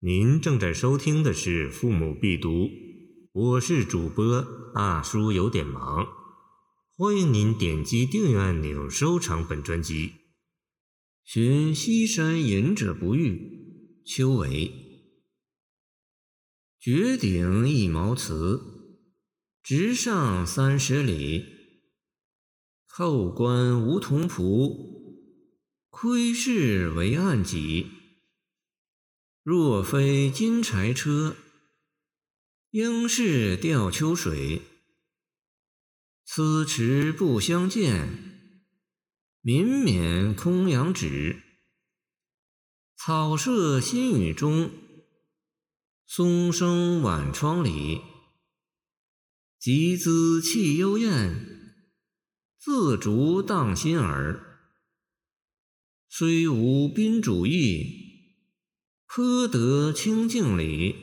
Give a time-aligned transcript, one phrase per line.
[0.00, 2.50] 您正在收听的是《父母必读》，
[3.32, 6.06] 我是主播大叔，有点忙。
[6.94, 10.12] 欢迎您点击订阅按钮，收藏本专辑。
[11.24, 14.70] 寻西山隐者不遇，秋为
[16.78, 18.60] 绝顶一毛瓷，
[19.62, 21.42] 直上三十里。
[22.84, 25.32] 后观梧桐蒲，
[25.88, 27.86] 窥视为案几。
[29.48, 31.36] 若非金柴车，
[32.70, 34.60] 应是吊秋水。
[36.24, 38.42] 此池不相见，
[39.42, 41.44] 民免空杨纸。
[42.96, 44.72] 草舍新雨中，
[46.06, 48.00] 松声晚窗里。
[49.60, 51.72] 集资气幽燕，
[52.58, 54.58] 自竹荡心耳。
[56.08, 58.05] 虽无宾主意。
[59.16, 60.94] 颇得清净理，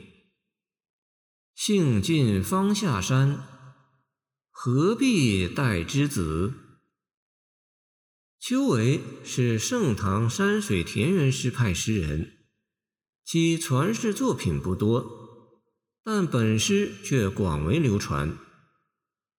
[1.56, 3.44] 兴尽方下山，
[4.52, 6.54] 何必待之子？
[8.38, 12.46] 丘为是盛唐山水田园诗派诗人，
[13.24, 15.04] 其传世作品不多，
[16.04, 18.38] 但本诗却广为流传，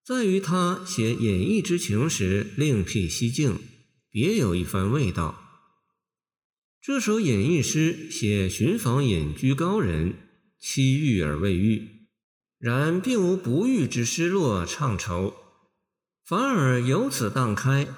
[0.05, 3.57] 在于他写演绎之情时另辟蹊径，
[4.11, 5.44] 别有一番味道。
[6.87, 10.17] 这首演绎诗写寻访隐居高人，
[10.61, 11.89] 期遇而未遇，
[12.59, 15.33] 然并无不遇之失落怅愁，
[16.27, 17.89] 反而由此荡开，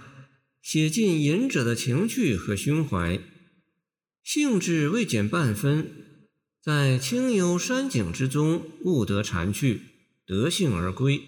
[0.62, 3.20] 写尽隐者的情趣和胸怀，
[4.22, 5.90] 兴致未减半分，
[6.62, 9.80] 在清幽山景之中悟得禅趣，
[10.24, 11.20] 得性而归。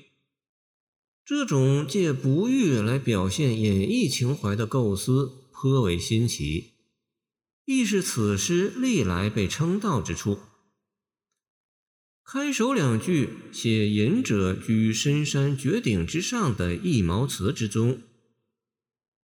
[1.24, 6.74] 这种借不遇来表现演绎情怀的构思颇为新奇。
[7.70, 10.41] 亦是此诗历来被称道之处。
[12.25, 18.00] 开首两句写隐者居深山绝顶之上的一毛祠之中，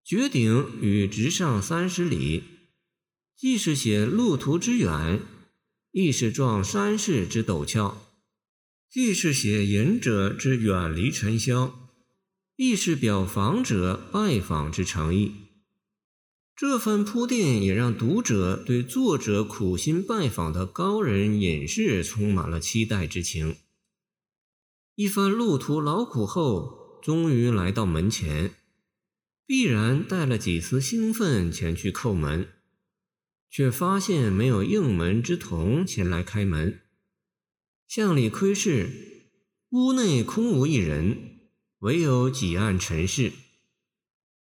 [0.05, 2.43] 绝顶与直上三十里，
[3.35, 5.23] 既是写路途之远，
[5.93, 7.97] 亦是状山势之陡峭；
[8.91, 11.89] 既是写隐者之远离尘嚣，
[12.57, 15.33] 亦是表访者拜访之诚意。
[16.57, 23.57] 这番铺垫也让读者对作者苦心拜访的高人隐士充满了期待之情。
[24.95, 28.55] 一番路途劳苦后，终于来到门前，
[29.45, 32.49] 必然带了几丝兴奋前去叩门，
[33.51, 36.83] 却发现没有应门之童前来开门。
[37.89, 39.33] 向里窥视，
[39.71, 41.41] 屋内空无一人，
[41.81, 43.33] 唯有几案陈事。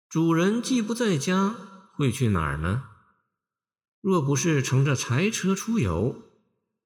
[0.09, 1.67] 主人既不在家。
[1.99, 2.83] 会去哪儿呢？
[3.99, 6.15] 若不是乘着柴车出游，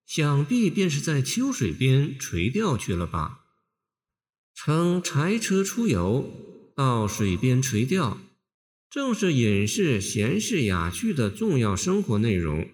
[0.08, 3.42] 想必便是在秋水边垂钓去了吧。
[4.56, 8.18] 乘柴车出游，到水边垂钓，
[8.90, 12.68] 正是隐士闲适雅趣的重要生活内容。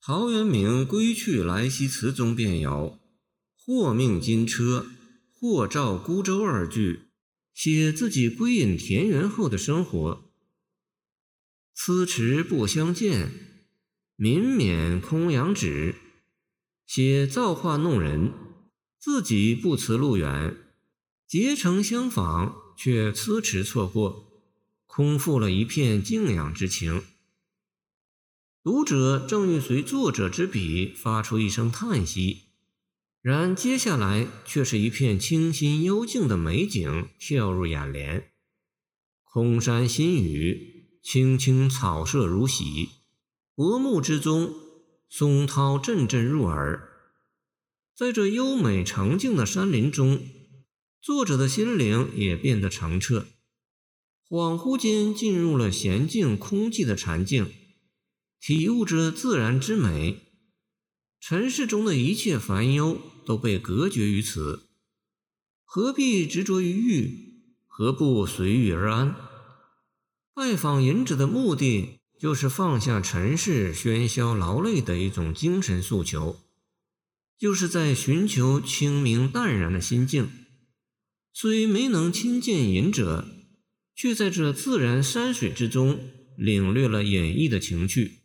[0.00, 2.98] 陶渊明《归去来兮辞》中便有
[3.54, 4.86] “或命金车，
[5.34, 7.10] 或照孤舟”二句，
[7.52, 10.24] 写自己归隐田园后的生活。
[11.80, 13.30] 此池不相见，
[14.16, 15.94] 民免空仰止。
[16.84, 18.32] 写造化弄人，
[18.98, 20.56] 自己不辞路远，
[21.24, 24.42] 结成相访，却迟迟错过，
[24.86, 27.04] 空负了一片敬仰之情。
[28.64, 32.46] 读者正欲随作者之笔发出一声叹息，
[33.22, 38.32] 然接下来却是一片清新幽静的美景跳入眼帘，
[39.22, 40.74] 空山新雨。
[41.02, 42.90] 青青草色如洗，
[43.54, 44.54] 薄暮之中，
[45.08, 46.88] 松涛阵阵入耳。
[47.94, 50.20] 在这优美澄净的山林中，
[51.00, 53.26] 作者的心灵也变得澄澈，
[54.28, 57.50] 恍惚间进入了闲静空寂的禅境，
[58.40, 60.22] 体悟着自然之美。
[61.20, 64.68] 尘世中的一切烦忧都被隔绝于此，
[65.64, 67.28] 何必执着于欲？
[67.66, 69.27] 何不随遇而安？
[70.38, 76.38] 拜访隐者的目的，就是放下尘世喧嚣劳累的一种精神诉求，
[77.36, 80.30] 就是在寻求清明淡然的心境。
[81.32, 83.26] 虽没能亲见隐者，
[83.96, 85.98] 却在这自然山水之中
[86.36, 88.20] 领略了演绎的情趣。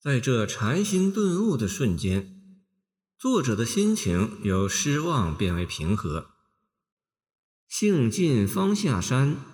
[0.00, 2.34] 在这禅心顿悟的瞬间，
[3.16, 6.32] 作者的心情由失望变为平和。
[7.68, 9.51] 兴尽方下山。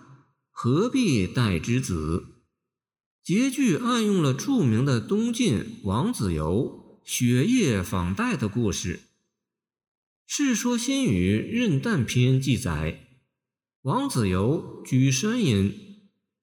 [0.61, 2.43] 何必待之子？
[3.23, 8.97] 结句暗用了著名的东晋王子猷雪夜访戴的故事。
[10.27, 13.21] 《世说新语·任诞篇》记载，
[13.83, 15.73] 王子猷居山阴，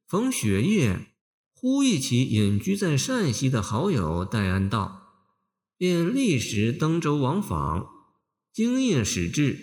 [0.08, 1.08] 逢雪夜，
[1.54, 5.28] 忽忆起隐居在山西的好友戴安道，
[5.78, 7.90] 便立时登舟往访。
[8.54, 9.60] 经夜始至，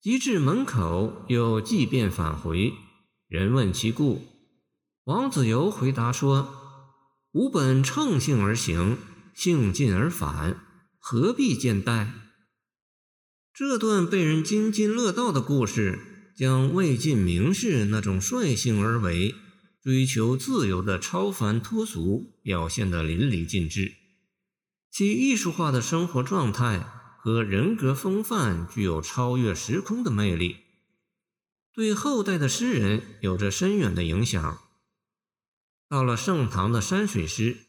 [0.00, 2.72] 及至门口，又即便返回。
[3.34, 4.22] 人问其故，
[5.06, 6.54] 王子猷回答说
[7.34, 8.96] ：“吾本乘兴而行，
[9.34, 10.60] 兴尽而返，
[11.00, 12.12] 何必见戴？”
[13.52, 15.98] 这段被人津津乐道的故事，
[16.36, 19.34] 将魏晋名士那种率性而为、
[19.82, 23.94] 追求自由的超凡脱俗表现得淋漓尽致，
[24.92, 26.86] 其艺术化的生活状态
[27.18, 30.58] 和人格风范具有超越时空的魅力。
[31.74, 34.60] 对后代的诗人有着深远的影响。
[35.88, 37.66] 到了盛唐的山水诗，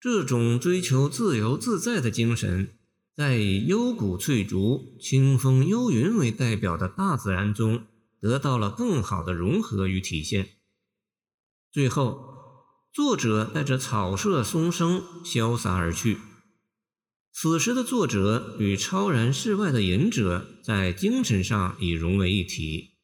[0.00, 2.78] 这种追求自由自在的精神，
[3.14, 7.86] 在以幽谷翠竹、清风幽云为代表的大自然中
[8.20, 10.56] 得到了更好的融合与体现。
[11.70, 12.34] 最后，
[12.90, 16.16] 作者带着草舍松声潇洒而去。
[17.32, 22.96] 此时的作者与超然世外的隐者在精神上已融为一体。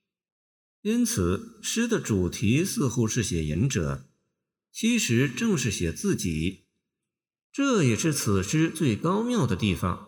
[0.86, 4.06] 因此，诗的主题似乎是写隐者，
[4.70, 6.66] 其实正是写自己。
[7.52, 10.06] 这也是此诗最高妙的地方。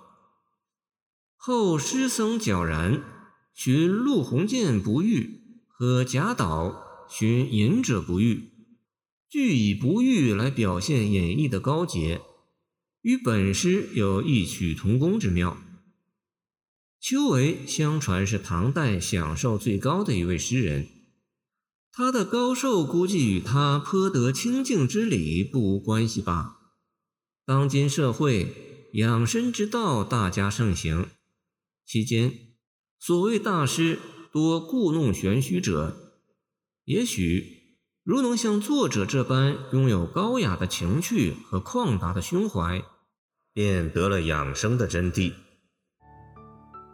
[1.35, 3.03] 后诗僧皎然
[3.53, 8.53] 寻陆鸿渐不遇，和贾岛寻隐者不遇，
[9.29, 12.21] 俱以不遇来表现演绎的高洁，
[13.03, 15.61] 与本诗有异曲同工之妙。
[17.01, 20.89] 丘为相传是唐代享受最高的一位诗人，
[21.93, 26.57] 他的高寿估计与他颇得清净之理不无关系吧。
[27.47, 31.09] 当今社会养生之道大加盛行，
[31.87, 32.33] 期间
[32.99, 33.99] 所谓大师
[34.33, 36.21] 多故弄玄虚者，
[36.85, 42.85] 也许如能像作者这般拥有高雅的情趣和旷达的胸怀，
[43.55, 45.33] 便得了养生的真谛。